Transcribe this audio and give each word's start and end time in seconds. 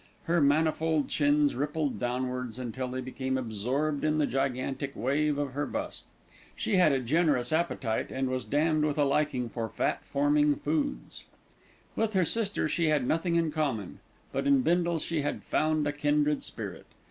Her 0.23 0.41
manifold 0.41 1.09
chins 1.09 1.53
rippled 1.53 1.99
downwards 1.99 2.57
until 2.57 2.87
they 2.87 3.01
became 3.01 3.37
absorbed 3.37 4.03
in 4.03 4.17
the 4.17 4.25
gigantic 4.25 4.95
wave 4.95 5.37
of 5.37 5.53
her 5.53 5.67
bust. 5.67 6.07
She 6.55 6.77
had 6.77 6.91
a 6.91 6.99
generous 6.99 7.53
appetite, 7.53 8.09
and 8.09 8.27
was 8.27 8.43
damned 8.43 8.83
with 8.83 8.97
a 8.97 9.03
liking 9.05 9.47
for 9.47 9.69
fat 9.69 10.03
forming 10.03 10.55
foods. 10.55 11.25
With 11.95 12.13
her 12.13 12.25
sister 12.25 12.67
she 12.67 12.87
had 12.87 13.05
nothing 13.05 13.35
in 13.35 13.51
common; 13.51 13.99
but 14.31 14.47
in 14.47 14.61
Bindle 14.63 14.97
she 14.97 15.21
had 15.21 15.43
found 15.43 15.85
a 15.85 15.91
kindred 15.91 16.41
spirit. 16.41 16.87